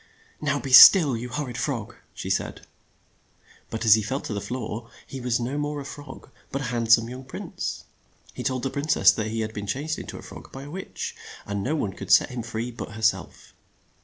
"Now 0.41 0.57
be 0.59 0.71
still, 0.71 1.15
you 1.15 1.29
hor 1.29 1.45
rid 1.45 1.59
frog," 1.59 1.93
she 2.15 2.31
said. 2.31 2.65
But 3.69 3.85
as 3.85 3.93
he 3.93 4.01
fell 4.01 4.19
to 4.21 4.33
the 4.33 4.41
floor, 4.41 4.89
he 5.05 5.21
was 5.21 5.39
no 5.39 5.59
more 5.59 5.79
a 5.79 5.85
frog, 5.85 6.31
but 6.51 6.59
a 6.59 6.65
hand 6.73 6.91
some 6.91 7.07
young 7.07 7.23
prince. 7.23 7.83
He 8.33 8.41
told 8.41 8.63
the 8.63 8.71
prin 8.71 8.87
cess 8.89 9.11
that 9.11 9.27
he 9.27 9.41
had 9.41 9.53
been 9.53 9.67
changed 9.67 9.99
in 9.99 10.07
to 10.07 10.17
a 10.17 10.23
frog 10.23 10.51
by 10.51 10.63
a 10.63 10.71
witch, 10.71 11.15
and 11.45 11.61
no 11.61 11.75
one 11.75 11.93
could 11.93 12.09
set 12.11 12.31
him 12.31 12.41
free 12.41 12.71
but 12.71 12.93
her 12.93 13.01
self. 13.03 13.53